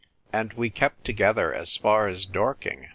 "And 0.33 0.51
we 0.53 0.71
kept 0.71 1.05
together 1.05 1.53
as 1.53 1.77
far 1.77 2.07
as 2.07 2.25
Dorking." 2.25 2.89